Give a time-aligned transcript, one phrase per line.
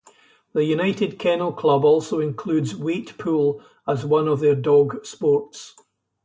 [0.53, 5.75] The United Kennel Club also includes Weight Pull as one of their dog sports.